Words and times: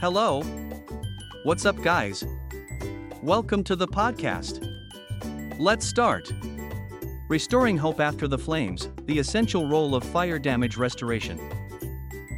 Hello. 0.00 0.40
What's 1.42 1.66
up, 1.66 1.78
guys? 1.82 2.24
Welcome 3.22 3.62
to 3.64 3.76
the 3.76 3.86
podcast. 3.86 4.66
Let's 5.58 5.86
start. 5.86 6.32
Restoring 7.28 7.76
hope 7.76 8.00
after 8.00 8.26
the 8.26 8.38
flames, 8.38 8.88
the 9.04 9.18
essential 9.18 9.68
role 9.68 9.94
of 9.94 10.02
fire 10.02 10.38
damage 10.38 10.78
restoration. 10.78 11.38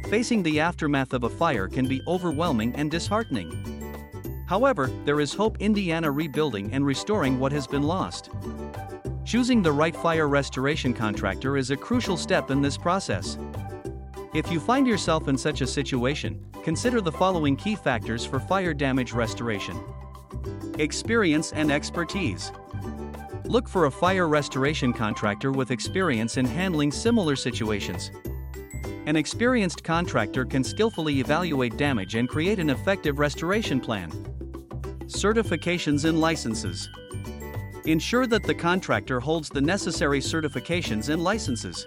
Facing 0.09 0.43
the 0.43 0.59
aftermath 0.59 1.13
of 1.13 1.23
a 1.23 1.29
fire 1.29 1.69
can 1.69 1.87
be 1.87 2.01
overwhelming 2.05 2.75
and 2.75 2.91
disheartening. 2.91 4.43
However, 4.45 4.91
there 5.05 5.21
is 5.21 5.33
hope 5.33 5.61
Indiana 5.61 6.11
rebuilding 6.11 6.73
and 6.73 6.85
restoring 6.85 7.39
what 7.39 7.53
has 7.53 7.65
been 7.65 7.83
lost. 7.83 8.29
Choosing 9.23 9.61
the 9.61 9.71
right 9.71 9.95
fire 9.95 10.27
restoration 10.27 10.93
contractor 10.93 11.55
is 11.55 11.71
a 11.71 11.77
crucial 11.77 12.17
step 12.17 12.51
in 12.51 12.61
this 12.61 12.75
process. 12.75 13.37
If 14.33 14.51
you 14.51 14.59
find 14.59 14.87
yourself 14.87 15.27
in 15.27 15.37
such 15.37 15.61
a 15.61 15.67
situation, 15.67 16.43
consider 16.63 17.01
the 17.01 17.11
following 17.11 17.55
key 17.55 17.75
factors 17.75 18.25
for 18.25 18.39
fire 18.39 18.73
damage 18.73 19.13
restoration 19.13 19.79
experience 20.79 21.51
and 21.51 21.71
expertise. 21.71 22.51
Look 23.45 23.69
for 23.69 23.85
a 23.85 23.91
fire 23.91 24.27
restoration 24.27 24.91
contractor 24.91 25.51
with 25.51 25.69
experience 25.69 26.37
in 26.37 26.45
handling 26.45 26.91
similar 26.91 27.35
situations. 27.35 28.09
An 29.05 29.15
experienced 29.15 29.83
contractor 29.83 30.45
can 30.45 30.63
skillfully 30.63 31.19
evaluate 31.19 31.77
damage 31.77 32.15
and 32.15 32.27
create 32.27 32.57
an 32.57 32.71
effective 32.71 33.19
restoration 33.19 33.79
plan. 33.79 34.09
Certifications 35.05 36.05
and 36.05 36.19
licenses. 36.19 36.89
Ensure 37.85 38.25
that 38.25 38.43
the 38.43 38.55
contractor 38.55 39.19
holds 39.19 39.49
the 39.49 39.61
necessary 39.61 40.21
certifications 40.21 41.09
and 41.09 41.23
licenses. 41.23 41.85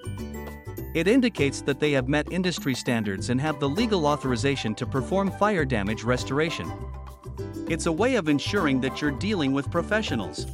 It 0.96 1.06
indicates 1.06 1.60
that 1.60 1.78
they 1.78 1.92
have 1.92 2.08
met 2.08 2.32
industry 2.32 2.74
standards 2.74 3.28
and 3.28 3.38
have 3.38 3.60
the 3.60 3.68
legal 3.68 4.06
authorization 4.06 4.74
to 4.76 4.86
perform 4.86 5.30
fire 5.30 5.66
damage 5.66 6.04
restoration. 6.04 6.72
It's 7.68 7.84
a 7.84 7.92
way 7.92 8.14
of 8.14 8.30
ensuring 8.30 8.80
that 8.80 9.02
you're 9.02 9.10
dealing 9.10 9.52
with 9.52 9.70
professionals. 9.70 10.46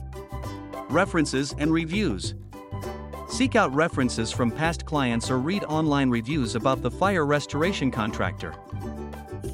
References 0.88 1.54
and 1.58 1.72
reviews. 1.72 2.34
Seek 3.28 3.54
out 3.54 3.72
references 3.72 4.32
from 4.32 4.50
past 4.50 4.84
clients 4.84 5.30
or 5.30 5.38
read 5.38 5.62
online 5.62 6.10
reviews 6.10 6.56
about 6.56 6.82
the 6.82 6.90
fire 6.90 7.24
restoration 7.24 7.92
contractor. 7.92 8.52